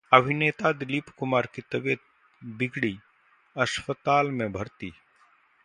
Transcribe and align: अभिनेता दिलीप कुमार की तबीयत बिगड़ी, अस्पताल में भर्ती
अभिनेता 0.13 0.71
दिलीप 0.71 1.09
कुमार 1.09 1.47
की 1.55 1.61
तबीयत 1.71 1.99
बिगड़ी, 2.41 2.97
अस्पताल 3.55 4.31
में 4.31 4.51
भर्ती 4.51 4.91